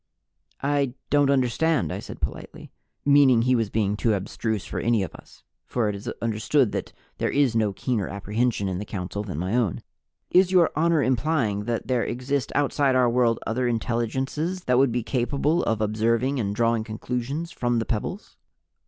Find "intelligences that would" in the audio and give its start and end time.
13.67-14.91